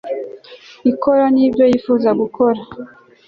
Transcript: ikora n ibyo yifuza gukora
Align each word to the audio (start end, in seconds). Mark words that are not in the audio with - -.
ikora 0.91 1.23
n 1.33 1.37
ibyo 1.45 1.63
yifuza 1.71 2.09
gukora 2.21 2.61